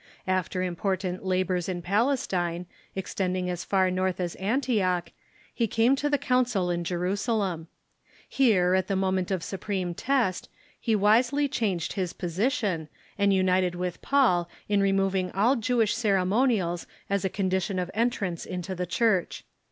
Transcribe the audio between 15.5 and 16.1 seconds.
Jewish